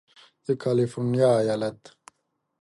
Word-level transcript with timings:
د 0.45 0.47
کالفرنیا 0.63 1.31
ایالت 1.41 1.81